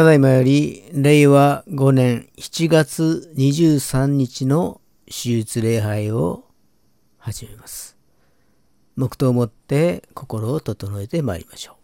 [0.00, 6.46] ただいまより令和5年7月23日の手術礼拝を
[7.18, 7.98] 始めます。
[8.96, 11.80] 黙祷をもって心を整えてまいりましょう。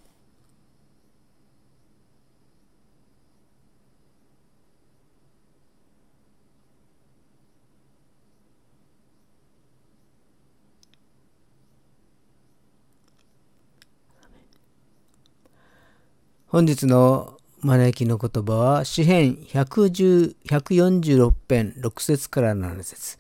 [16.47, 23.19] 本日の招きの言葉は詩編146編6節から7節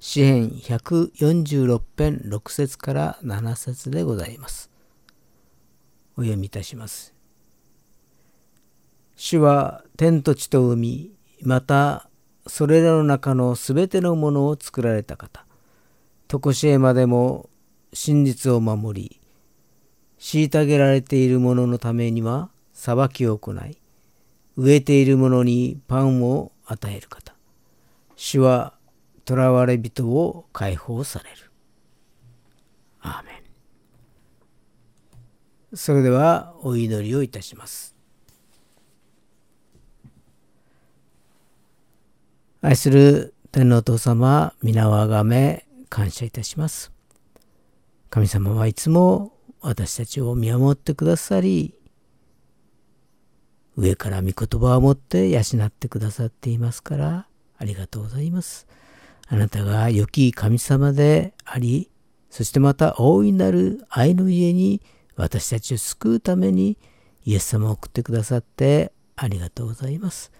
[0.00, 4.70] 詩編146編6節から7節でございます。
[6.16, 7.14] お読みいたします。
[9.16, 11.12] 主は天と地と海、
[11.42, 12.08] また
[12.46, 15.46] それらの中のすべてのものを作られた方。
[16.28, 17.48] とこしえまでも
[17.92, 19.20] 真実を守り、
[20.18, 22.50] 虐げられている者のためには
[22.84, 23.78] 裁きを行い、
[24.58, 27.34] 植えている者にパンを与える方。
[28.14, 28.74] 主は
[29.26, 31.50] 囚われ人を解放される。
[33.00, 33.32] アーメ
[35.72, 35.76] ン。
[35.78, 37.94] それではお祈りをいたします。
[42.60, 46.92] 愛する天皇父様、皆をあがめ感謝いたします。
[48.10, 51.74] 神様はいつも私たちを見守ってくださり、
[53.76, 57.26] 上から御言葉を持って養ってくださっていますから、
[57.58, 58.66] ありがとうございます。
[59.26, 61.90] あなたが良き神様であり、
[62.30, 64.82] そしてまた大いなる愛の家に
[65.16, 66.78] 私たちを救うために
[67.24, 70.32] イエス様を送ってくださってありがとうございます。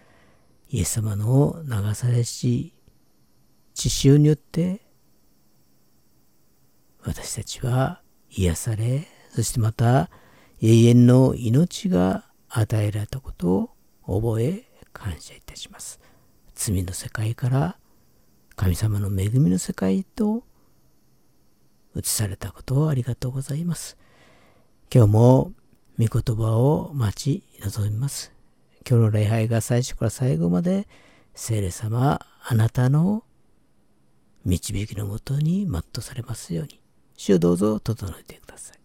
[0.68, 2.74] イエス様の流されし
[3.74, 4.80] 血潮によって
[7.04, 8.00] 私たちは
[8.30, 10.10] 癒され、そしてまた
[10.60, 12.24] 永遠の命が
[12.56, 13.72] 与えられたこと
[14.04, 16.00] を覚え感謝いたします。
[16.54, 17.76] 罪の世界から
[18.54, 20.44] 神様の恵みの世界へと
[21.96, 23.96] 移されたことをありがとうございます。
[24.92, 25.52] 今日も
[25.98, 28.32] 御言葉を待ち望みます。
[28.88, 30.86] 今日の礼拝が最初から最後まで
[31.34, 33.24] 聖霊様あなたの
[34.44, 36.80] 導きのもとに全うされますように
[37.16, 38.83] 主をどうぞ整えてください。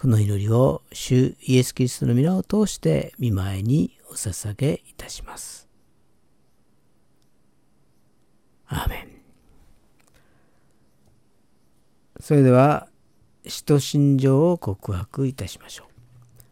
[0.00, 5.68] この祈りを主イエス・キリストの皆を通して見舞いにお捧げいたします。
[8.68, 9.08] アーメン。
[12.20, 12.86] それでは、
[13.44, 16.42] 使徒信条を告白いたしましょう。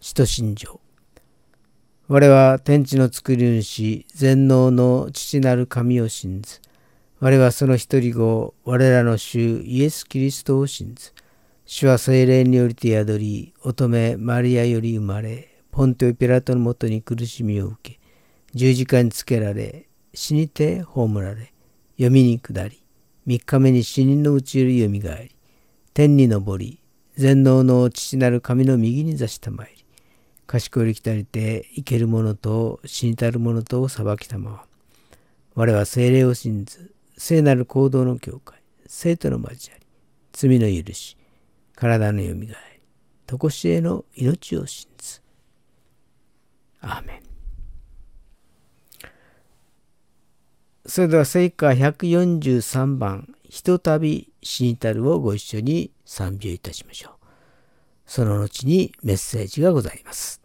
[0.00, 0.78] 使徒信条。
[2.08, 6.60] 我は天地の作り主、全能の父なる神を信ず。
[7.18, 11.14] 我はその一人子、我らの主イエス・キリストを信ず。
[11.72, 18.00] 主は精霊によりて宿り、乙女マリアより生まれ、ポンテオピラトのもとに苦しみを受け、
[18.52, 21.52] 十字架につけられ、死にて葬られ、
[21.92, 22.82] 読みに下り、
[23.24, 25.36] 三日目に死人のうちよりよみがえり、
[25.94, 26.80] 天に昇り、
[27.14, 29.84] 全能の父なる神の右に座したまいり、
[30.48, 34.64] 賢いきたりて生ける者と死にたる者とを裁きたまわ。
[35.54, 38.58] 我は精霊を信ず、聖なる行動の教会、
[38.88, 39.86] 生徒の交わり、
[40.32, 41.16] 罪の許し、
[41.80, 42.82] 体のよみがえり、
[43.26, 45.22] とこしえの命を信ず。
[46.82, 47.22] アーメン。
[50.84, 57.12] それでは聖歌143番「ひとたび死にたる」をご一緒に賛美をいたしましょう。
[58.04, 60.42] その後にメッセージがございます。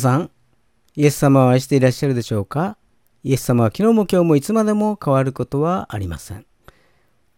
[0.00, 0.30] さん、
[0.96, 2.76] イエス様を愛していらっしゃるでしょうか？
[3.22, 6.46] イエス様は昨日も今日もいつまでも変わることはありません。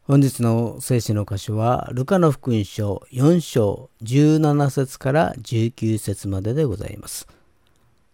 [0.04, 7.26] 本日の聖書の箇所は、ルカの福音書4章17節から19節まででございます。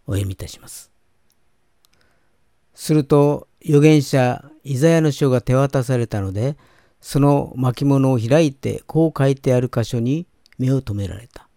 [0.06, 0.90] お読みいたします。
[2.74, 6.56] すると、預言者イザヤの書が手渡されたので、
[7.00, 10.26] その巻物を開いてこう書いてある箇所に
[10.58, 11.48] 目を留められた。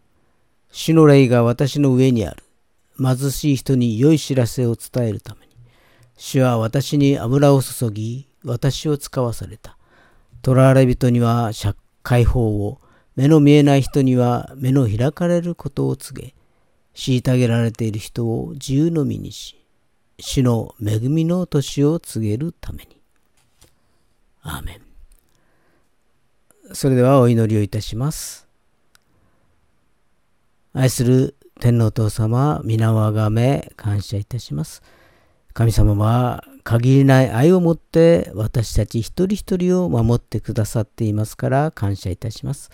[0.71, 2.43] 主の霊が私の上にある。
[3.01, 5.53] 貧しい人に良い知らせを伝えるために、
[6.17, 9.77] 主は私に油を注ぎ、私を使わされた。
[10.45, 11.51] 囚われ人には
[12.03, 12.79] 解放を、
[13.15, 16.33] 目の見えない人には目の開かれることを告げ、
[16.95, 19.57] 虐げられている人を自由の身にし、
[20.19, 23.01] 主の恵みの年を告げるために。
[24.43, 24.81] アーメン。
[26.73, 28.47] それではお祈りをいたします。
[30.73, 34.81] 愛する天皇父様、皆をあがめ感謝いたします。
[35.53, 42.71] 神様は限りない愛を持って私たち一人一人を守ってくださっていますから感謝いたします。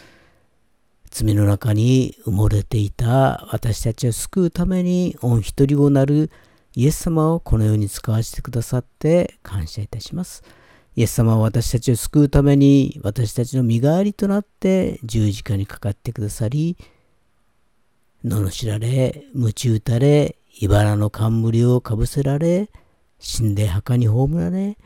[1.12, 6.32] 罪の中に埋もれていた私たちを救うために御一人をなる
[6.74, 10.44] イエス様をこの世に使わせてくださって感謝いたします。
[10.96, 16.78] イエス様は私たちを救うために私たちの身代わりとなって十字架にかかってくださり、
[18.26, 22.70] 罵られ、鞭打たれ、茨の冠をかぶせられ、
[23.20, 24.78] 死んで墓に葬られ、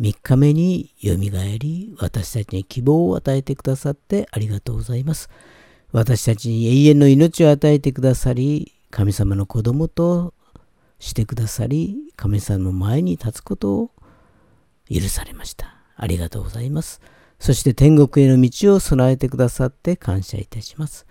[0.00, 5.30] 3日目によみがえり、私たちに希望を与えてくださってありがとうございます。
[5.92, 10.34] 私たちに永遠の命を与えてくださり、神様の子供と
[10.98, 13.90] してくださり、神様の前に立つことを
[14.90, 15.76] 許されました。
[15.96, 17.00] ありがとうございます。
[17.38, 21.06] そして天国への道を備えてくださって感謝いたします。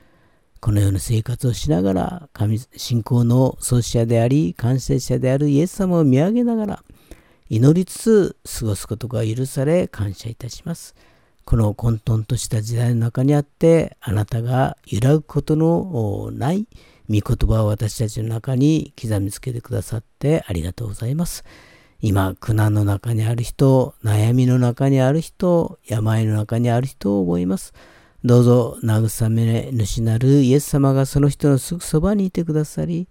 [0.65, 6.83] このような生活をしながら、神信仰の創始者であり、完成者であるイエス様を見上げながら、
[7.49, 10.95] 祈りつつ過ごすことが許され感謝いたします。
[11.43, 16.67] この混沌とした時代の中にあって、あなたが揺らぐことのない
[17.11, 21.43] 御言葉を私たちの中に刻みつけてくださってありがとうございます。
[22.01, 27.75] 今、苦難の中にある人、悩みの中にある人、病の中にある人を思います。
[28.25, 33.07] どうぞ慰め主なるイエス様がその人のすぐそばにいてくださり、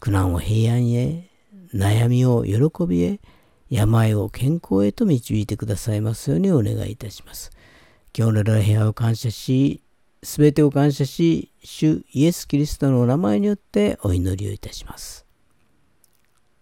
[0.00, 1.28] 苦難を平安へ、
[1.74, 3.20] 悩みを喜びへ、
[3.68, 7.50] 病を健康へと導いてくださいますようにお願いいたします。
[8.16, 9.82] 今日の礼拝を感謝し、
[10.22, 15.26] すべてを感謝し、主イエス・キリストのお名前によってお祈りをいたします。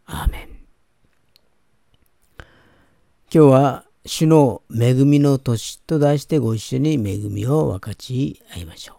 [0.06, 0.48] アーメン。
[2.38, 2.44] 今
[3.30, 8.96] 日は主の恵みの年と題してご一緒に恵みを分かち合いましょう。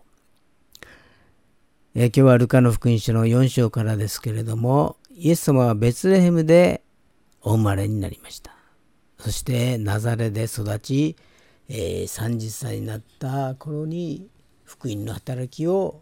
[1.96, 6.84] え今日はルカの福音書の4章からですけれども、イエス様はベツレヘムで
[7.42, 8.56] お生まれになりました。
[9.20, 11.18] そしてナザレで育ち、
[11.68, 14.30] えー、30歳になった頃に
[14.64, 16.02] 福音の働きを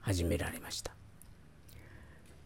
[0.00, 0.92] 始められました。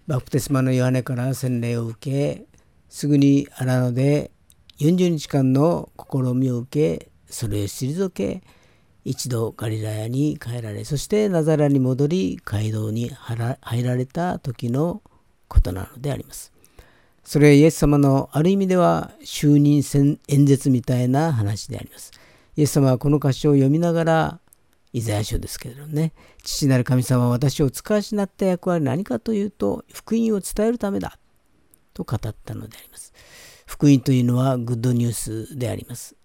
[0.06, 2.46] バプテスマのヨハネから洗礼を受け、
[2.88, 4.30] すぐに荒野で
[4.78, 8.42] 40日間の試みを受け、それを退け、
[9.04, 15.02] 一度ガリラヤに帰られ、そしてナザラに戻り、街道に入られた時の
[15.48, 16.52] ことなのであります。
[17.22, 19.82] それはイエス様のある意味では就任
[20.28, 22.12] 演説みたいな話であります。
[22.56, 24.40] イエス様はこの歌詞を読みながら、
[24.92, 31.18] イザヤ書ですけれどもね、父なる神様は私を使わしなった役割は何かというと、福音を伝えるためだ
[31.94, 33.12] と語ったのであります。
[33.66, 36.16] 福音というのはグッドニュースであります。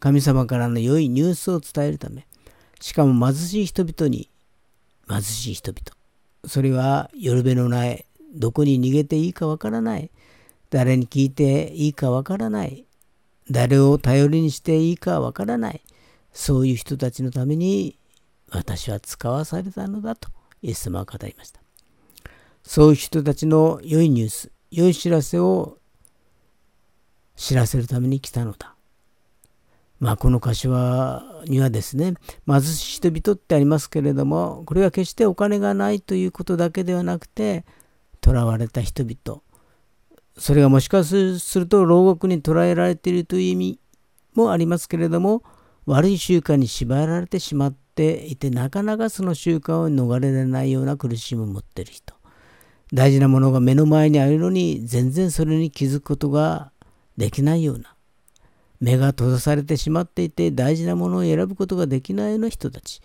[0.00, 2.26] 神様からの良いニュースを伝えるため、
[2.80, 4.28] しかも貧しい人々に、
[5.08, 5.96] 貧しい人々。
[6.46, 10.10] それは夜べのない、どこに逃げていいかわからない、
[10.70, 12.84] 誰に聞いていいかわからない、
[13.50, 15.80] 誰を頼りにしていいかわからない、
[16.32, 17.96] そういう人たちのために
[18.50, 20.28] 私は使わされたのだと
[20.62, 21.60] イエス様は語りました。
[22.62, 25.78] そういう人たちの良いニュース、良い知らせを
[27.36, 28.74] 知らせるために来たのだ。
[30.00, 32.14] まあこの歌詞はにはですね
[32.46, 37.64] 貧しい人々ってありますけれどもこれは決してお金がないということだけではなくて
[38.22, 39.40] 囚われた人々
[40.36, 43.80] それがもしかすると牢獄に捕らえられているという意味
[44.34, 45.42] もありますけれども
[45.86, 52.14] 悪い習慣に縛られてしまっていてなかなかその習慣を逃れられないような苦しみを持っている人
[52.92, 56.72] 大事なものが目の前にあるのに全然それに気づくことが
[57.16, 57.94] できないような
[58.80, 63.00] 目が閉ざされてしまっていて大事なものを選ぶことができないような人たち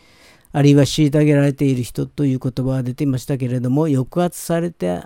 [0.51, 5.03] あるいは虐げられている人という言葉が出ていましたけれども抑圧されて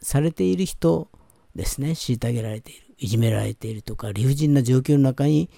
[0.00, 1.08] されている人
[1.56, 1.90] ですね。
[1.90, 5.50] 虐げられているいじめられているとか理不尽な状況の中に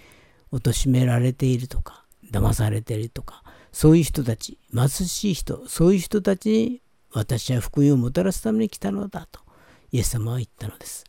[0.53, 9.41] 貶められているとか騙されているとかそういう人たち貧しい人そういう人たちに私は福音をもたらすために来たのだと
[9.93, 11.05] イエス様は言ったのです。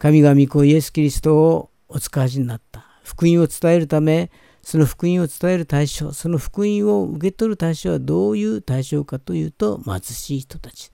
[0.00, 2.86] 神が御子イエス・キリストをお使わしになった。
[3.02, 4.30] 福音を伝えるため、
[4.62, 10.90] その福音を伝える対象、その福音を受け取る対象はどういう対象かというと、貧しい人たち、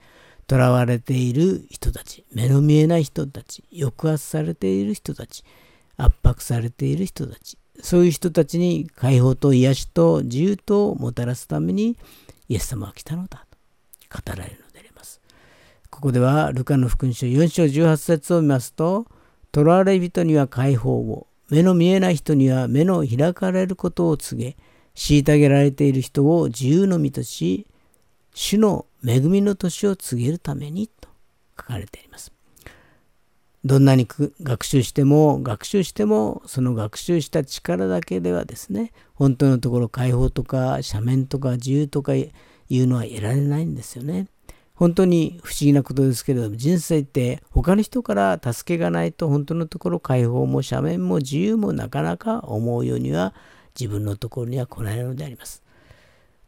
[0.51, 5.45] 囚われている人たち、目の見えない人たち、抑圧されている人たち、
[5.97, 11.97] 圧迫されている人たち、そういう人たちに解放と癒しと自由とをもたらすために
[12.49, 13.47] イエス様は来たのだ
[14.11, 14.65] と語られる
[15.97, 19.07] ここではルカの福音書4章18節を見ますと、
[19.55, 24.59] 囚われ人には解放を、目の見えない人には目の開かれることを告げ、
[24.95, 27.67] 虐げられている人を自由の身とし、
[28.35, 31.09] 主の恵みの年を告げるためにと
[31.59, 32.31] 書かれています。
[33.65, 34.07] どんなに
[34.43, 42.31] 学習しても学習してもその学習した力だけではですね本当のところ解放とか斜面とか自由とかい
[42.71, 44.29] うのは得られないんですよね。
[44.77, 53.35] 本当に不思議なことですけれども人生って他の人から助けがないと本当のところ解放も斜面も自由もなかなか思うようには
[53.79, 55.63] 自分のところには来ないのであります。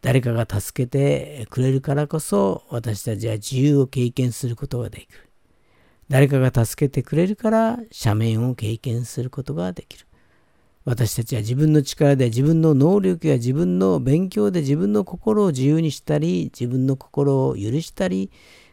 [0.01, 5.29] 誰かが助けてくれるからこそ私たちは自由を経験することができる。
[6.09, 10.08] 誰かが助けてくれるから斜面を経験することができる。
[10.89, 18.31] 私たちは自分の力で自分の能力や自分の勉強で自分の心を自由にしたり自分の心を許したり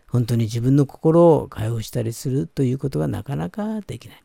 [0.08, 4.24] 本当に自分の心を解放したりするということがなかなかできない。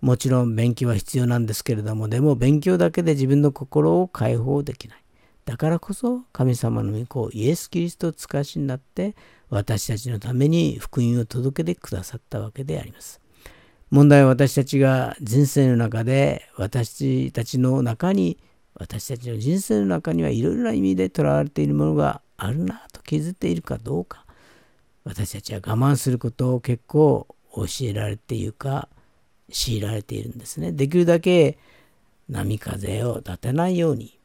[0.00, 5.04] もちろん勉強は必要なんですけれどもでも勉強だけで自分の心を解放できない。
[5.44, 9.14] だからこそ神様の御子イエス・キリストを使わしになって
[9.50, 13.20] 私たちのために福音を届けてくださったわけであります。
[13.90, 18.38] 問題は私たちが人生の中で私たちの中に
[18.74, 24.24] 私たちの人生の中にはいろいろな意味でとらわれているものがあるなと気づいているかどうか。
[25.04, 28.88] 私たちは我慢することを結構教えられているか
[29.50, 30.72] 強いられているんですね。
[30.72, 31.58] できるだけ
[32.28, 34.16] 波風を立てないように。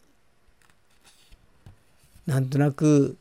[2.28, 3.18] なんとなく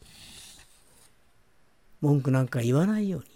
[2.00, 3.33] 文句なんか言わないように。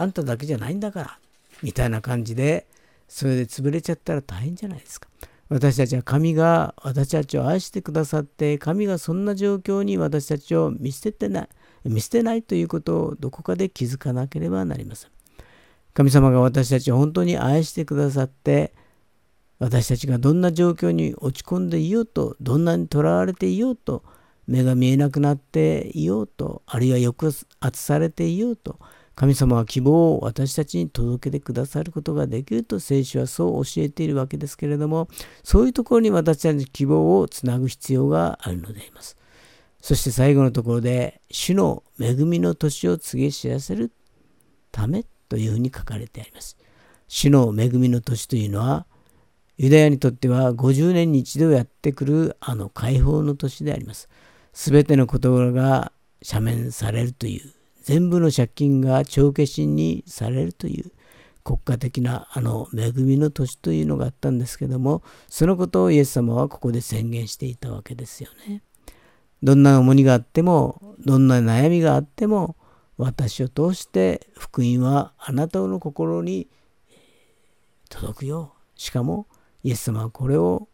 [0.00, 1.18] あんただけじゃないんだから
[1.62, 2.66] みたいな感じで
[3.08, 5.08] それで潰れちゃったら大変じゃないですか。
[5.48, 11.48] 私たちは神が私たちを愛してくださって神がそんな状況に私たちを見捨ててない
[11.84, 15.10] 見捨てないということをどこかで気づかなければなりません。
[15.94, 18.72] 神様が私たちを本当に愛してくださって
[19.58, 24.04] 私たちがどんな状況に落ち込んでいようとどんなにとらわれていようと
[24.46, 28.78] 目が見えなくなっていようとあるいは抑圧されていようと
[29.18, 35.08] 神様は希望を私たちに届けてくださることができると聖書はそう教えているわけですけれども
[35.42, 39.16] そういうところに私たちの希望をつなぐ必要があるのであります。
[39.80, 43.90] そして最後のところで主の恵みの年を告げ知らせる
[44.70, 46.56] ためというふうに書かれてあります。
[47.08, 48.86] 主の恵みの年というのは
[49.56, 54.08] ユダヤにとっては50年に一度やってくるあの解放の年であります。
[54.52, 55.90] すべての言葉が
[56.22, 57.57] 赦免されるという
[57.88, 60.92] 全部の借金が帳消しにされるという
[61.42, 68.62] 国家的なあの恵みの年というのがあったんですけどもそのことをイエス様はここで宣言していたわけですよね。
[69.42, 72.56] どんな重荷があってもどんな悩みがあっても
[72.98, 76.46] 私を通して福音はあなたの心に
[77.88, 78.52] 届くよ。
[78.74, 79.28] しかも
[79.62, 80.68] イエス様はこれを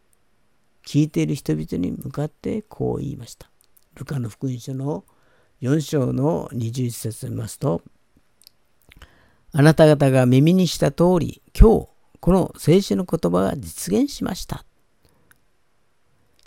[0.85, 3.49] 聞いている人々に向かってこう言いました。
[3.93, 5.05] ルカの福音書の
[5.61, 7.81] 4章の21節を見ますと、
[9.53, 11.87] あなた方が耳にした通り、今日、
[12.19, 14.65] この聖書の言葉が実現しました。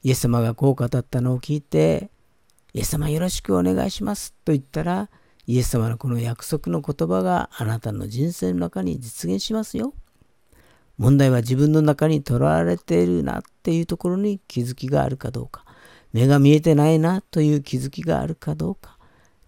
[0.02, 2.10] イエス様がこう語ったのを聞いて、
[2.74, 5.08] イエス様よろしくお願いしますと言ったら、
[5.46, 9.94] イエス様のこの約束の言葉があなたの人生の中に実現しますよ。
[10.98, 15.64] 問題は自分の中にとらわれているなっていうところに気づきがあるかどうか、
[16.12, 18.97] 目が見えてないなという気づきがあるかどうか、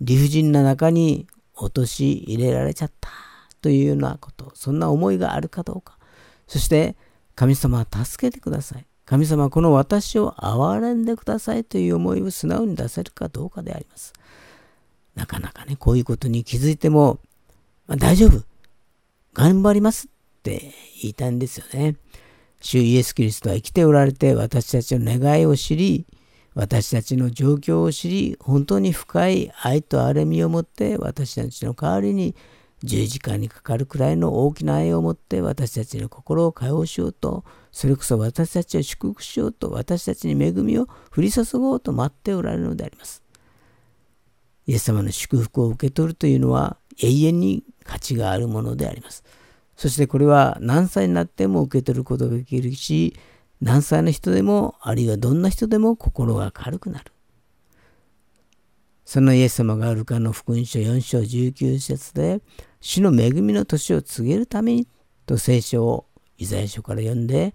[0.00, 3.10] 理不尽な中に落とし入れられちゃった
[3.60, 5.98] というようなこと、そんな思いがあるかどうか。
[6.46, 6.96] そして、
[7.34, 8.86] 神様は助けてください。
[9.04, 14.12] 神様はこの私を憐れんでくださいという思いを素直に出せるかどうかであります。
[15.14, 17.18] なかなかね、こういうことに気づいても、
[17.86, 18.44] まあ、大丈夫。
[19.34, 20.10] 頑張りますっ
[20.42, 21.96] て言いたいんですよね。
[22.60, 26.06] 主イエス・キリストは生きておられて私たちの願いを知り、
[26.54, 32.34] 私たちの状況を知り、本当に深い愛と憐れみを持って私たちの代わりに
[32.82, 43.22] 十字架にかかるくらいの大きな愛を持って私たちの心を解放しようと、それこそ私たちを祝福しようと、私たちに恵みを降り注ごうと待っておられるのであります。
[44.66, 49.24] イエス様の祝福を受け取るというのは永遠に価値があるものであります。
[49.76, 53.16] そしてこれは何歳になっても受け取ることができるし、
[53.60, 57.12] 何歳の人でも、あるいはどんな人でも心が軽くなる。
[59.04, 62.40] そのイエス様がルカの福音書4章19節で、
[62.80, 64.88] 主の恵みの年を告げるために
[65.26, 66.06] と聖書を
[66.38, 67.54] イザヤ書から読んで、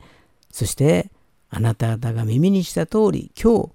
[0.51, 1.11] そして
[1.49, 3.71] あなた方が耳にした通り、今日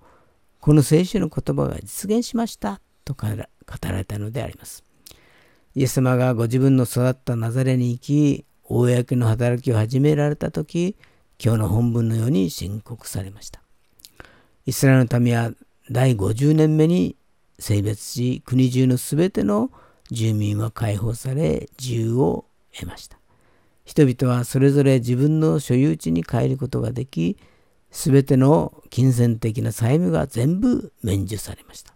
[0.61, 4.85] この聖書の言葉が実現しましたと語られたのであります。
[5.75, 10.97] イエス様がご自分の育ったナザレに行き、公の働きを始められた時、
[11.42, 13.62] 今日の本文のように申告されました。
[14.66, 15.53] イスラエルの民は
[15.90, 17.16] 第50年目に
[17.59, 19.70] 性別し、国中のすべての
[20.11, 23.18] 住民は解放され、自由を得ました。
[23.87, 27.38] 人々はそれぞれ自分の所有地に帰ることができ、
[27.90, 31.94] すべての金銭的な債務が全部免除されました。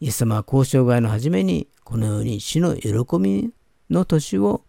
[0.00, 3.50] イエス様は交渉外の初めにこのように死の喜び
[3.90, 4.64] の年を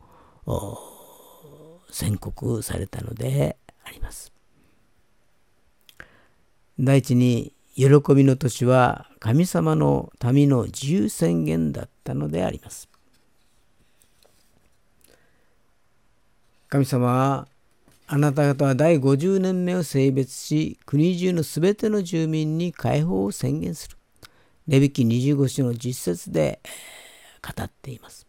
[1.89, 4.31] 宣告されたのであります。
[6.79, 12.89] 第一に喜びの年は神様の民の自由宣言だったのであります。
[16.69, 17.47] 神様は
[18.07, 23.97] あなた方は第50年目を性別し国中のすべての住民に解放を宣言する。
[24.67, 26.59] レビキ25章の実説で
[27.41, 28.25] 語っています。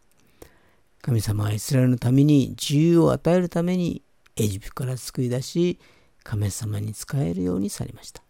[1.01, 4.01] 神様はイスラエルの民に自由を与えるために
[4.37, 5.79] エジプトから救い出し、
[6.23, 8.21] 神様に仕えるようにされました。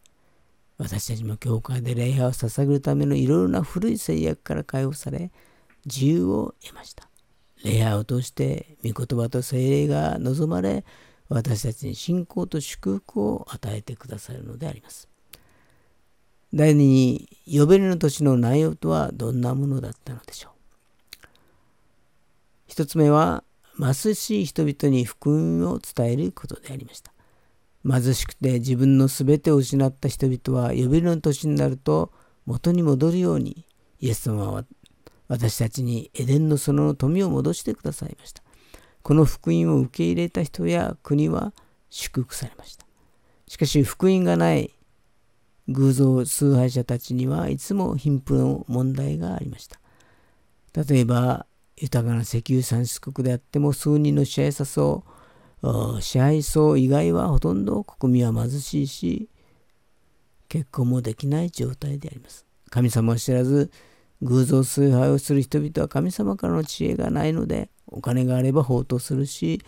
[0.78, 5.32] 私たちも教会で礼拝を捧げるためのいろいろな古い制約から解放され、
[5.86, 7.08] 自由を得ました。
[7.63, 10.84] 礼拝を通して御言葉と精霊が望まれ、
[11.30, 15.08] 私たちに信仰と祝福を与えてくださるのであります。
[16.54, 20.52] 第二に、ヨベルの年の内容とはどんなものだったのでしょう。
[22.68, 23.44] 一つ目は、
[23.80, 27.12] 貧しい人々に福音を伝えることでありました。
[27.88, 32.12] 貧しくて自分の全てを失った人々は呼びの年になると
[32.46, 33.66] 元に戻るように
[34.00, 34.66] イエス様は
[35.28, 38.42] 私たちにエデンの園の富を戻してくださいました。
[39.02, 41.54] この福音を受け入れた人や国は
[41.90, 42.86] 祝福されました。
[43.48, 44.72] しかし福音がない
[45.68, 49.80] 偶像崇拝者たちにはいつも貧富の問題がありました。
[50.86, 51.46] 例えば
[51.78, 55.04] 豊かな石油産出国であっても数人の支配者層
[56.00, 59.30] 支配層以外はほとんど国民は貧しいし
[60.48, 62.46] 結婚もできない状態であります。
[62.70, 63.72] 神様を知らず
[64.22, 69.62] 偶像崇拝をする人々は神様からの知恵がないのでお金があれば放蕩するし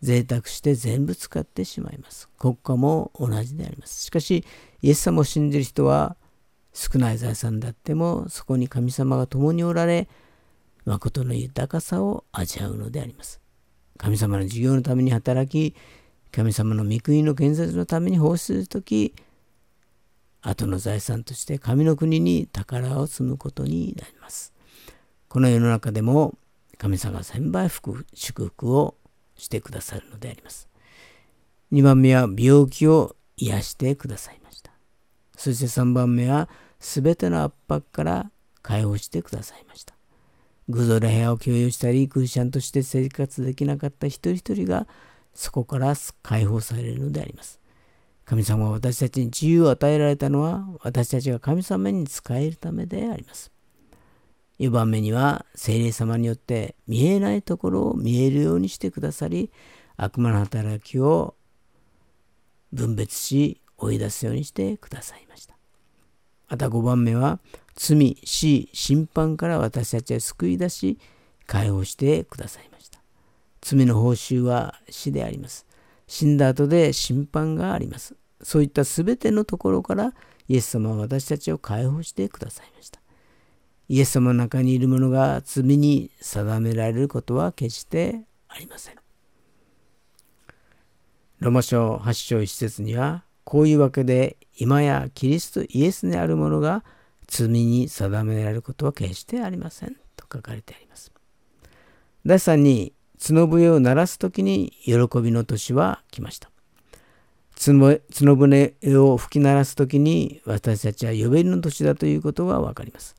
[0.00, 2.28] 贅沢して全部使ってしまいます。
[2.38, 4.04] 国家も同じであります。
[4.04, 4.44] しかし
[4.82, 6.16] イエス様を信じる人は
[6.72, 10.08] 少ない財産であってもそこに神様が共におられ
[10.84, 13.40] 誠の豊かさを味わうのであります。
[13.96, 15.76] 神様の事業のために働き、
[16.32, 19.14] 神様の御国の建設のために奉仕するとき、
[20.42, 24.52] 後の財産として神の国に宝を積むことになります。
[25.28, 26.36] この世の中でも
[26.76, 28.94] 神様が千倍祝福を
[29.36, 30.68] してくださるのであります。
[31.72, 34.70] 2番目は病気を癒してくださいました。
[35.36, 38.30] そして3番目は全ての圧迫から
[38.62, 39.93] 解放してくださいました。
[40.68, 44.86] 偶像で部屋を共有したり、クリスチャンとして生活できなかった一人一人が、
[45.34, 47.60] そこから解放されるのであります。
[48.24, 53.52] 神様は私たちに自由を与えられたのは、私たちが神様に仕えるためであります。
[54.58, 59.50] 4番目には、聖霊様によって見えないところを見えるようにしてくださり、
[59.96, 61.34] 悪魔の働きを
[62.72, 65.53] 分別し、追い出すようにしてくださいました。
[66.54, 67.40] また5番目は、
[67.74, 70.98] 罪、死、審判から私たちは救い出し、
[71.48, 73.00] 解放してくださいました。
[73.60, 75.66] 罪の報酬は死であります。
[76.06, 78.14] 死んだ後で審判があります。
[78.40, 80.14] そういった全てのところから
[80.46, 83.00] イエス様は私たちを解放してくださいました。
[83.88, 88.94] イエス様の中にいる者が罪に定められることは決してありません。
[91.40, 96.84] ロマ書8章1節にはこういうわけで今やキリストイエスにある者が
[97.26, 101.12] 罪に定められることは決してありませんと書かれてあります。
[102.24, 102.92] 第3に
[103.26, 106.50] 角笛を鳴らす時に喜びの年は来ました。
[107.56, 107.96] 角
[108.36, 113.16] 笛を吹き鳴らす時に私たちは呼べるの年だということがわかります。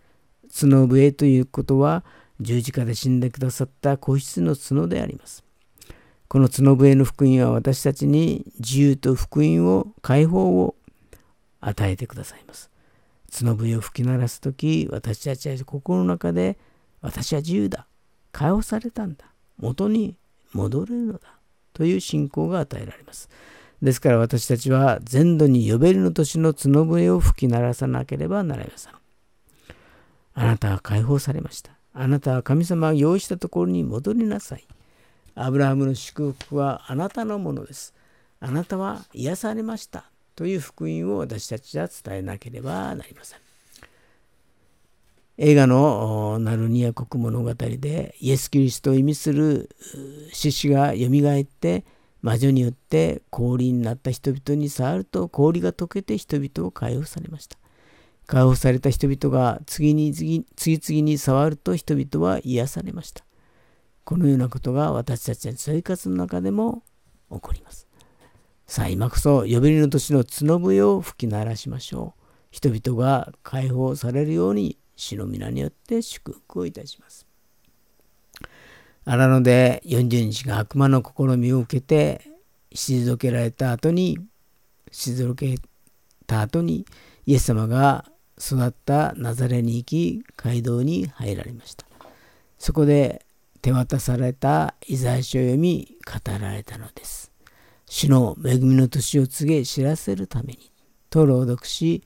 [0.59, 2.03] 角笛ということは
[2.39, 5.43] 十字架で死んでくださった子羊の角であります。
[6.27, 10.75] この角笛の福音は私たちに自由と福音を解放を
[11.65, 12.69] 与えてくださいます。
[13.31, 16.57] 角笛を吹き鳴らす時私たちは心の中で
[17.01, 17.87] 私は自由だ。
[18.31, 19.25] 解放されたんだ。
[19.57, 20.15] 元に
[20.53, 21.19] 戻れるのだ。
[21.73, 23.29] という信仰が与えられます。
[23.81, 28.93] ですから私たちは全土に呼べるの年の角笛を吹き鳴らさなければなりません。
[30.33, 31.71] あなたは解放されました。
[31.93, 34.65] あなたは神様が用意したところに戻りなさい。
[35.33, 37.93] アブラハムの祝福はあなたのものです。
[38.39, 40.09] あなたは癒されました。
[40.35, 43.39] という福音を私たちは伝えなければなりません。
[45.37, 49.69] 映画のナルニア国物語でイエス・キリストを意味する
[50.31, 51.83] 獅子がよみがえって
[52.21, 57.57] 魔女によって氷になった人々に触ると氷が溶けて人々を解放されました。
[58.27, 63.23] 解放された人々が次に次々に触ると人々は癒されました。
[64.05, 66.83] このようなことが私たちの生活の中でも
[67.29, 67.84] 起こります。
[68.67, 72.21] さあ今こそ呼びの年の角笛を吹き鳴らしましょう。
[72.49, 77.27] 人々が解放されるように主の皆によって祝福をいたします。
[79.05, 82.21] 荒野で40日が悪魔の試みを受けて
[82.73, 84.17] 退けられた後に
[84.91, 85.57] 退け
[86.25, 86.87] た後に
[87.27, 88.05] イエス様が
[88.39, 91.85] 育ったナザレに行き街道に入られました。
[92.57, 93.25] そこで
[93.61, 97.34] 手渡されたイザヤ書を読み語られたのです。
[97.87, 100.71] 主の恵みの年を告げ知らせるために
[101.09, 102.03] と朗読し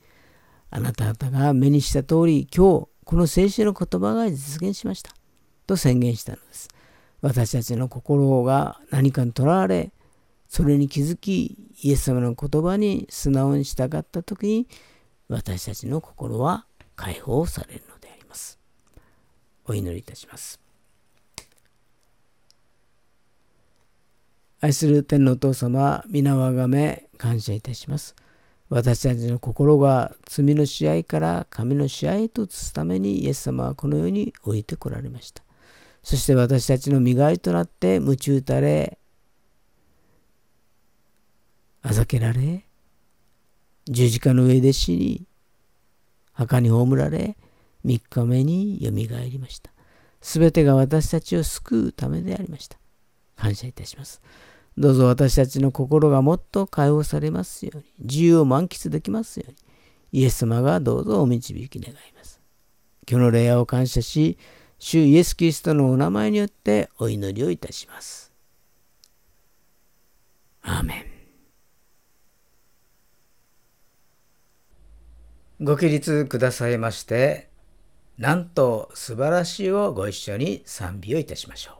[0.70, 5.12] あなた方が目にした通り今日この聖書の言葉が実現しました。
[5.66, 6.68] と宣言したのです。
[7.22, 9.92] 私たちの心が何かにとらわれ
[10.48, 14.68] それに気づきイエス様の言葉に素直に従った時に
[15.28, 16.66] 私たちの心は
[16.96, 18.58] 解放されるのであります。
[19.64, 20.69] お祈りいたします。
[24.62, 28.14] 愛する天のお父様、皆をあがめ感謝いたします。
[28.68, 35.42] 私たちの心が罪の支配から神の支配へと移すためにイエス様はこの世に置いてこられました。
[36.02, 38.98] そして私たちの身代わりとなって鞭打たれ、
[41.80, 42.66] あざけられ、
[43.86, 45.26] 十字架の上で死に、
[46.34, 47.38] 墓に葬られ、
[47.86, 49.70] 3日目によみがえりました。
[50.20, 52.76] すべてが私たちを救うためでありました。
[53.36, 54.20] 感謝いたします。
[54.78, 59.56] どうぞ私たちの心がもっと解放されますように、自由を満喫できますように、
[60.12, 62.40] イエス様がどうぞお導き願います。
[63.08, 64.38] 今日の礼拝を感謝し、
[64.78, 68.32] 主イエス・キリストのお名前によってお祈りをいたします。
[70.62, 71.10] アーメン。
[75.62, 77.50] ご起立くださいまして、
[78.16, 81.79] なんと素晴らしいをご一緒に賛美をいたしましょう。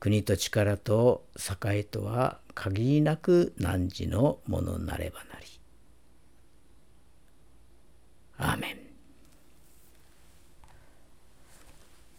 [0.00, 1.24] 国と力と
[1.64, 5.46] 栄とは限りなく汝のものなればなり。
[8.38, 8.78] アーメン。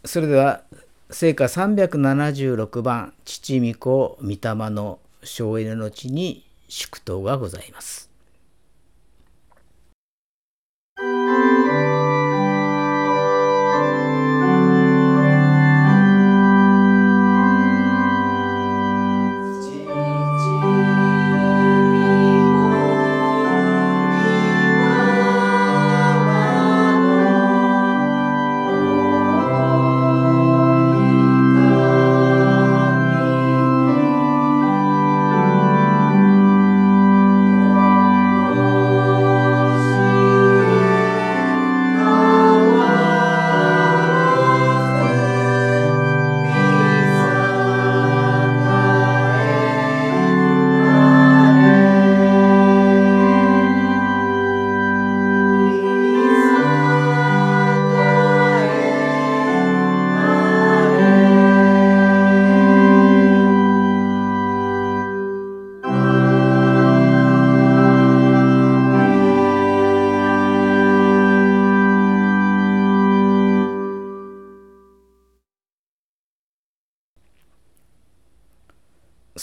[0.04, 0.62] それでは
[1.10, 4.38] 聖歌376番父御子御霊
[4.70, 8.07] の省エネの地に祝祷がございます。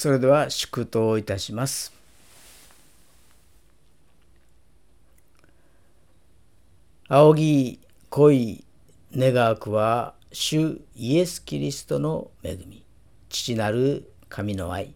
[0.05, 1.91] それでは祝祷いたします。
[7.07, 7.79] 仰ぎ
[8.11, 8.63] 恋
[9.17, 12.85] 願わくは主イエス・キリストの恵み
[13.29, 14.93] 父なる神の愛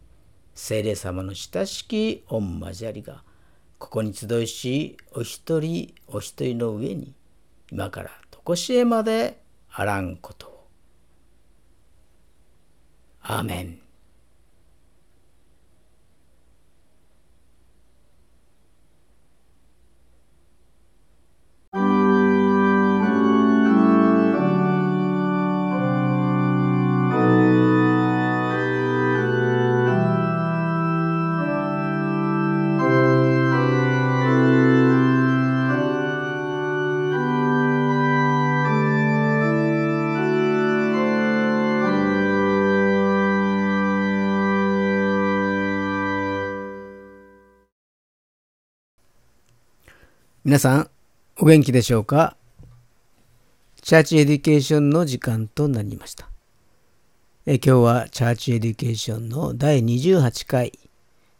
[0.53, 3.23] 聖霊様の親しき御交わりが
[3.79, 7.15] ここに集いしお一人お一人の上に
[7.71, 8.11] 今から
[8.45, 9.41] 常しえまで
[9.71, 10.67] あらんことを。
[13.23, 13.88] アーメン
[50.49, 50.89] 皆さん、
[51.37, 52.35] お元気でしょうか？
[53.83, 56.27] チャーチエデュケーションの時間となりました。
[57.45, 60.79] え今日はチャーチエデュケーションの第28回、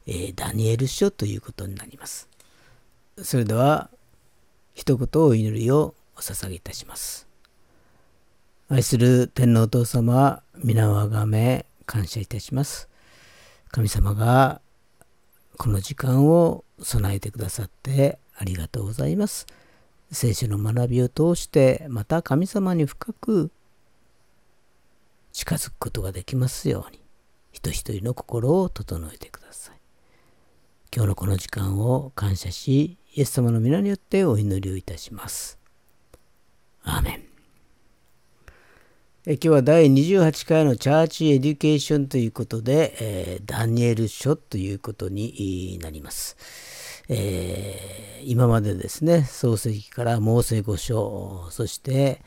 [0.05, 2.29] え、ダニエル書ということになります。
[3.17, 3.89] それでは、
[4.75, 7.27] 一言お祈りをお捧げいたします。
[8.67, 12.87] 愛する天皇お父様、皆をあがめ感謝いたします。
[13.71, 14.61] 神様が
[15.57, 19.45] この時間を備えてくださってありがとうございます。
[20.11, 23.51] 聖書の学びを通してまた神様に深く
[25.33, 26.99] 近づくことができますように
[27.51, 29.75] 人一人の心を整えてください。
[30.95, 35.59] 今日のこの時間を感謝しイエス様の皆によってお祈りをいたします。
[36.83, 37.23] アーメン。
[39.27, 46.37] え今日は第28回のチャーチエデュケーションということで、えー、ダニエル書ということになります。
[47.11, 52.21] えー、今までですね、漱石からモーセ五書、そして、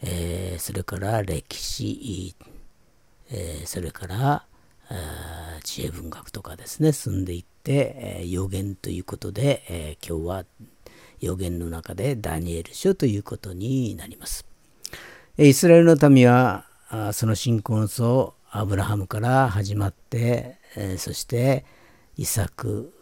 [0.00, 2.36] えー、それから歴史、
[3.30, 4.46] えー、それから
[5.64, 10.44] 知恵文学とかですね、進んでいって、え、予言ということで、え、今日は
[11.20, 14.46] 予言の中でダニエル書ということになります。
[15.36, 16.64] イスラエルの民は
[17.12, 21.64] その信仰の層アブラハムから始まって、え、そして
[22.16, 22.94] イサク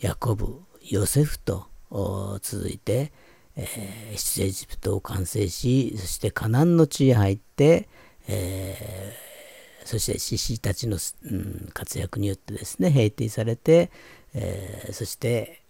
[0.00, 1.66] ヤコブ、ヨセフと
[2.40, 3.12] 続いて、
[3.56, 7.88] えー、出エジプトを完成し、そしてカナンの地へ入って、
[8.26, 13.90] えー、そして獅子たちの、うん、活躍によってですね、平定されて、
[14.32, 15.62] えー、そして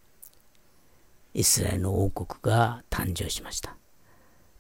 [1.35, 3.77] イスラエルの王国が誕生しました。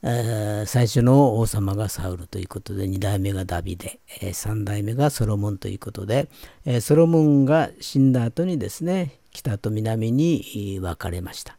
[0.03, 6.29] えー、最初の王様がサウルということで、2代目がダビデ、えー、3代目がソロモンということで、
[6.65, 11.57] えー、ソロモンが死んだ後にですね、北と南に分かれました。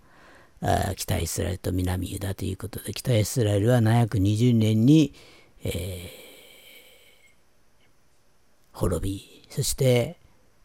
[0.96, 5.14] 北イスラエルと南ユダということで、北イスラエルは720年に、
[5.64, 10.18] えー、滅び、そして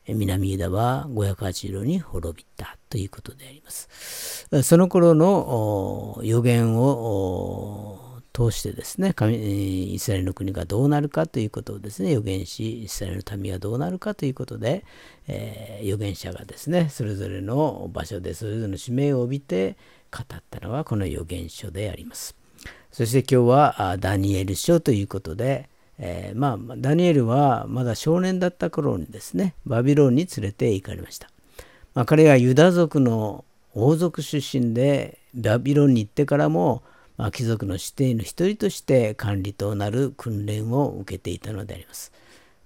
[0.06, 4.46] 南ユダは580年に滅びたということであります。
[4.62, 8.05] その頃の予言を
[8.36, 14.84] 通してですね、イスラエルの国がどうなるかということをですね、予言し、イスラエルの民はどうなるかということで、
[15.26, 19.78] えー、預言者がですね、それぞれの場所でそれぞれの使命を帯びて
[20.12, 22.36] 語ったのはこの預言書であります。
[22.92, 31.30] そして今日はダニエル書ということで、えー、まあ、ダニエルはまだ少年だった頃にですね、バビロンに連れて行かれました。
[31.94, 36.82] まあ、彼はユダ族の王族出身で、バビロンに行ってからも、
[37.16, 42.12] まあ、貴族の指定の一人として管理となる訓練を受けていたのであります。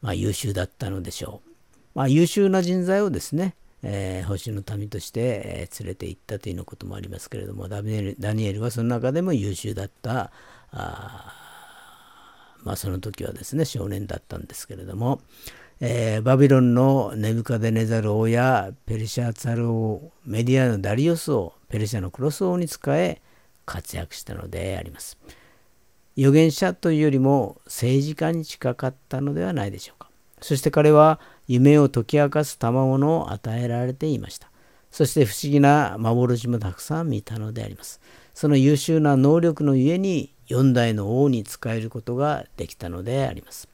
[0.03, 1.51] まあ、優秀だったのでしょう。
[1.95, 10.31] まあ、優秀な人材をですね、えー、星の民として、えー、連れて行ったというのこともありますけれどもダニエルダニエルはその中でも優秀だった
[10.71, 11.35] あ
[12.63, 15.23] まあその時はですね少年だったんですけれども、
[15.81, 23.23] えー、バビロンのネブカデネザル王やペルシャツァル王メディアのダリオス王ペルシャのクロス王に仕え
[23.71, 25.17] 活躍したのであります。
[26.19, 30.11] 預言者というよりも政治家に近かったのではないでしょうか。
[30.41, 34.51] そして彼は夢を解き明かす賜物を与えられていました。
[34.91, 38.01] そして不思議な幻もたくさん見たのであります。
[38.35, 43.69] その優秀な能力のゆえに4代の王に仕えることができたのであります。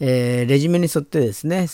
[0.00, 1.66] えー、レジュメに沿ってですね、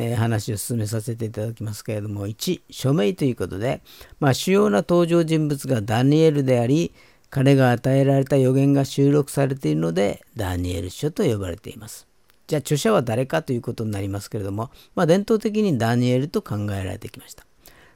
[0.00, 3.82] えー、話を進めさせていただきますけれども、1、署名ということで、
[4.20, 6.94] まあ、主要な登場人物がダニエルであり、
[7.30, 12.06] 彼が与えられた予言が収録されているので、ダニエル書と呼ばれています。
[12.46, 17.44] じゃあ著者は誰かということになりますけれども、まあ、伝統的にダニエルと考えられてきました。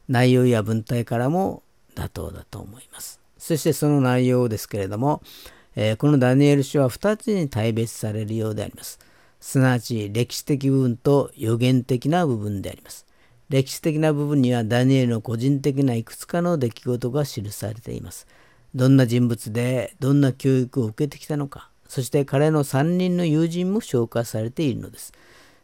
[0.08, 1.62] 内容や文体からも
[1.94, 3.20] 妥当だと思います。
[3.38, 5.22] そしてその内容ですけれども、
[5.76, 8.98] えー、このダニエル書は2つに大別されるようであります。
[9.42, 13.06] すなわち歴史的部分と予言的な部分であります。
[13.48, 18.28] 歴史的な部分にはダニエルの個人的ないくつかの出来事が記されています。
[18.72, 25.12] どんな人物でどんな教育を受けてきたのか、そして彼の3人の友人も紹介されているのです。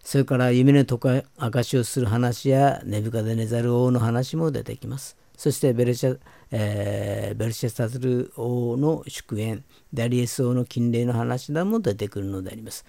[0.02, 5.16] それから夢のとか証しをする話やネブカデネザル王の話も出てきます。
[5.36, 6.18] そしてベルシャ、
[6.50, 9.62] えー、ベルシャサズル王の祝宴、
[9.94, 12.84] ダリエス王の禁令の話なども出てくるのであります。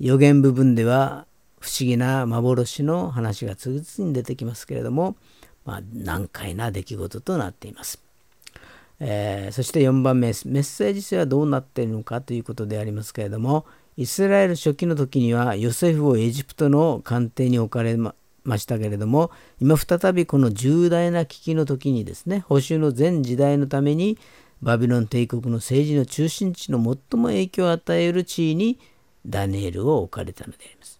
[0.00, 1.26] 予言部分では
[1.60, 5.16] 不思議な幻の話が次々に出てきますけれども、
[5.64, 8.00] まあ、難解な出来事となっています。
[9.00, 13.64] えー、そして4番目メッセージ性はどうなっているのかということでありますけれども
[13.96, 18.14] イスラエル初期の時にはヨセフをエジプトの官邸に置かれま
[18.56, 19.30] したけれども
[19.60, 24.18] 今再びこの重大な危機の時にですね保守の全時代のために
[24.62, 28.80] バビロン帝国の政治の中心地の最も影響を与える地位に
[29.28, 30.98] ダニエルを置かれたのであります。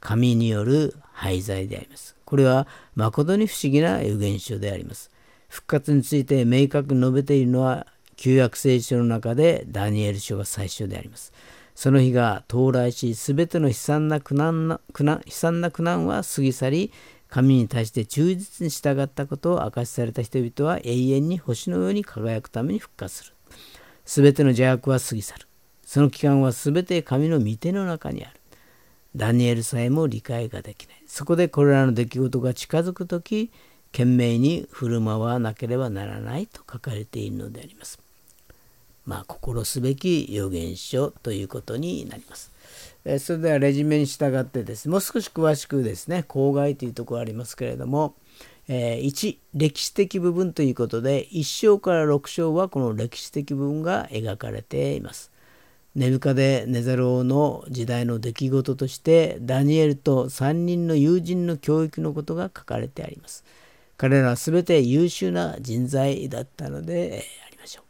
[0.00, 2.14] 神による廃材であります。
[2.24, 5.10] これは誠に不思議な予言書であります。
[5.48, 11.32] 復活について明確に述べているのは旧約聖書の中でダニエル書が最初であります。
[11.74, 16.92] その日が到来し、すべての悲惨な苦難な苦難悲惨な苦難は過ぎ去り、
[17.28, 23.32] 神に対して忠実に従ったことを明かしされた人々は永遠に星のように輝くために復活する。
[24.04, 25.46] すべての邪悪は過ぎ去る。
[25.86, 28.40] その期間はすべて神の御手の中にある。
[29.16, 31.02] ダニエルさえも理解ができない。
[31.06, 33.50] そこでこれらの出来事が近づくとき、
[33.92, 38.00] 懸命に振る舞わなければならないと書かれているのであります。
[39.06, 42.50] まあ、心すべき予言書ということになります。
[43.04, 48.14] えそれではレジュメに従ってですね、もう少し詳しくですね、郊外というところありますけれども、
[48.66, 55.33] え1、歴史的部分ということで、1章から6章はこの歴史的部分が描かれています。
[55.94, 63.44] ネブカデネザル王の時代の出来事としてダニエルと3人の友人の教育のことが書かれてあります。
[63.96, 67.82] 彼らは全て優秀な人材だったのでありましょ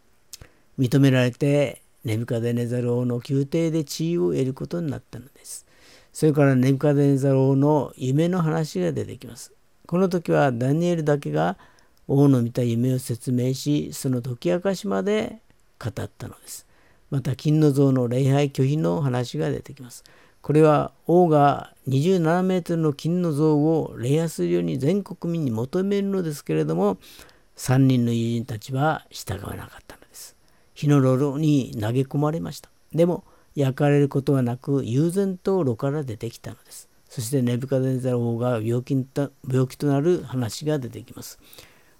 [0.79, 0.83] う。
[0.83, 5.67] 認められてネブカデネザル王の宮廷で地位を得ることになったのです。
[6.13, 9.53] それからネブカデネザル王の夢の話が出てきます。
[9.87, 11.57] この時はダニエルだけが
[12.07, 15.39] 王の見た夢を説明し、その解き明かしまで
[15.83, 16.67] 語ったのです。
[17.11, 20.05] また金の像の礼拝拒否の話が出てきます。
[20.43, 26.99] これは王が27メートルの金の像を礼拝するように全国民に求めるのですけれども
[27.57, 30.37] 3人の友人たちは従わなかったのです。
[30.75, 32.69] 火の炉に投げ込まれました。
[32.93, 33.25] でも
[33.55, 36.89] 焼かれることはなく悠然と炉から出てきたのです。
[37.09, 38.95] そしてネブカデネザル王が病気
[39.49, 41.39] 病気となる話が出てきます。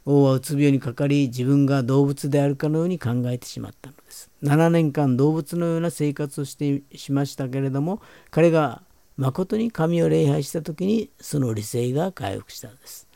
[0.07, 4.31] 王はうつ病にかかり自分が動物であるかのように考えてしまったのです。
[4.43, 8.83] 7年間動物のような生活をしてしましたけれども彼が
[9.17, 13.07] 誠に神を礼拝した時にその理性が回復したのです。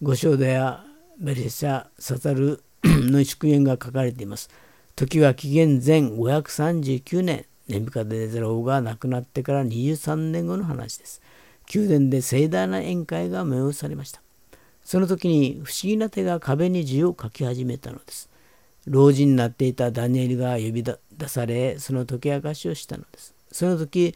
[0.00, 0.84] 五章では
[1.18, 4.48] ベレシャ・サタルの祝宴が書かれています。
[4.96, 11.20] 時は紀元前539年ネブカデネザラ王が亡くなってから23年後の話です。
[11.74, 14.21] 宮殿で盛大な宴会が催されました。
[14.84, 18.28] その時に不思議な手が壁に字を書き始めたのです。
[18.86, 23.34] 老人になっていたダニエルが呼び出され、その解き明かしをしたのです。
[23.52, 24.14] その時、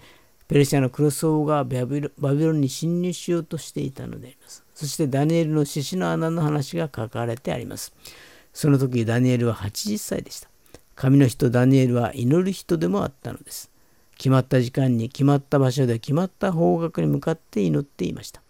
[0.48, 4.64] ペルシャのクロス王がバビロンに侵入しようとしていたのであります。
[4.74, 7.92] そしてダニエルの獅子の穴の話が書かれてあります。
[8.52, 10.48] その時ダニエルは80歳でした。
[10.94, 13.70] 神の人ダニエルは祈る人でもあったのです。
[14.16, 18.40] 決まった時間に決まった場所で決まった方角に向かって祈っていました。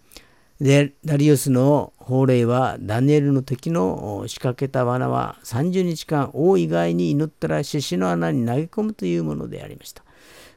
[0.61, 10.03] でダリオスの法令はダニエルの敵の仕掛けた罠は30日間王以外に祈ったら獅子の穴に投げ込むというものでありました。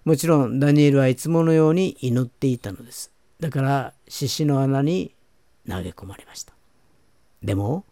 [0.05, 3.11] もちろんダニエルはいつものように祈っていたのです。
[3.39, 5.13] だから獅子の穴に
[5.67, 6.53] 投げ込まれました。
[7.43, 7.83] でも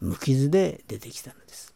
[0.00, 1.74] 無傷で出てきたのです。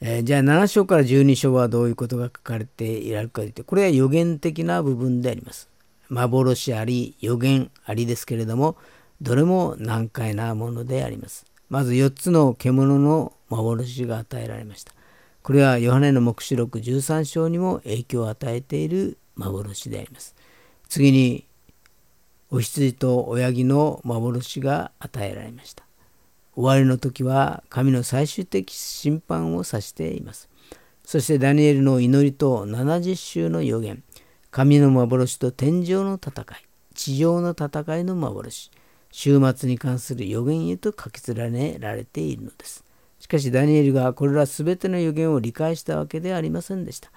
[0.00, 5.70] えー、じゃあ7章から12章はどういうことが書かれていられるかというとこれは予言的な部分であります。
[6.14, 8.76] 幻あり予言ありですけれども
[9.20, 11.44] どれも難解なものであります。
[11.68, 14.92] まず4つの獣の幻が与えられました。
[15.42, 20.34] これはヨハネの黙示録13章にも影響を与えている幻であります。
[20.88, 21.44] 次に
[22.50, 25.84] お羊と親木の幻が与えられました。
[26.54, 30.48] 終わりの時は神の最終的審判を指しています。
[31.04, 34.02] そしてダニエルの祈りと70週の予言。
[34.54, 36.46] 神の幻と天上の戦い
[36.94, 38.70] 地上の戦いの幻
[39.10, 42.84] 終末に関する予言へと書き連ねられているのです。
[43.18, 47.10] しかしダニエルがこれら全ての予言を理解したわけではありませんでした。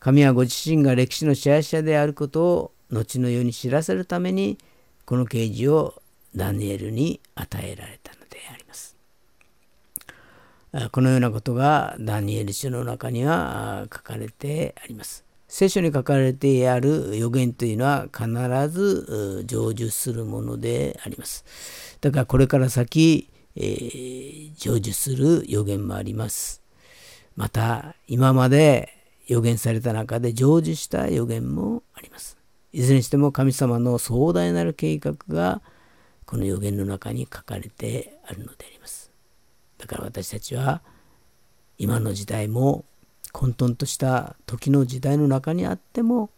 [0.00, 4.56] 神はご自身が歴史の支配者であることを後の世に知らせるために
[5.04, 6.00] この啓示を
[6.34, 8.96] ダニエルに与えられたのであります。
[10.90, 15.27] このようなことがダニエル書の中には書かれてあります。
[15.48, 18.28] 聖書に書かれてある予言というのは必
[18.68, 21.44] ず成就するものであります。
[22.02, 26.62] だからこれから先、えー、成就する予言もあります。
[27.34, 28.92] また今まで
[29.26, 32.36] 予言された中で成就した予言もあります。
[32.72, 35.62] いずれにしても神様の壮大なる計画が
[36.26, 39.10] この予言の中に書かれてあるのであります。
[39.78, 40.82] だから私たちは
[41.78, 42.84] 今の時代も
[43.32, 46.30] 混沌とした時の時代の中にあっても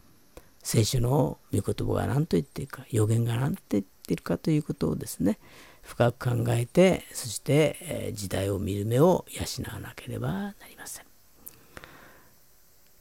[0.63, 5.39] 聖書の御言葉が何と言っているか予言が何と言っているかということをですね
[5.81, 9.41] 深く考えてそして時代を見る目を養
[9.73, 11.05] わなければなりません。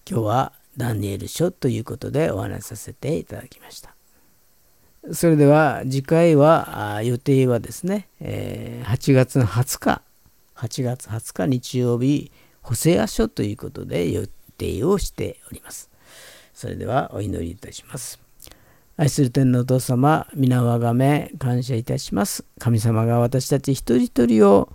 [0.09, 3.95] 今日はダニエル書ということでお話しさせていただきました。
[5.13, 10.03] それでは次回は予定はですね8月の20日。
[10.57, 12.33] 8月20日日曜日。
[12.71, 14.25] 補正ア書ということで予
[14.57, 15.91] 定をしております。
[16.55, 18.21] それではお祈りいたします。
[18.97, 22.45] 愛する天のお父様、皆をあがめ感謝いたします。
[22.61, 24.69] 神様が私たち一人一人を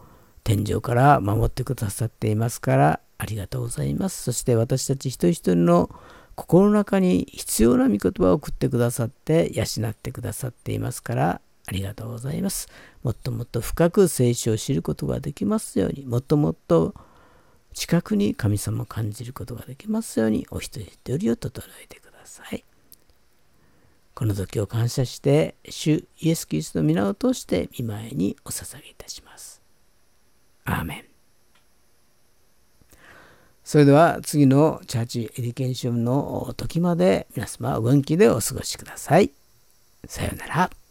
[0.43, 4.23] 天井から守ってくださっていますからありがとうございます。
[4.23, 5.89] そして私たち一人一人の
[6.35, 12.67] 心の中に必要な御言葉を送ってくださって養ってくださっていますからありがとうございます。
[13.03, 16.93] もっともっと深く聖書を知ることができますようにもっともっと
[17.76, 22.63] 近くに神様を感じることができますようにお一人一人を整えてください。
[24.15, 29.61] この時を感謝して主イエス・キリストの皆を通して見舞いにお捧げいたします。
[30.63, 31.05] アーメン。
[33.65, 39.32] それでは次のチャーチエディケーションの時まで皆様お元気でお過ごしください。
[40.07, 40.84] さようなら。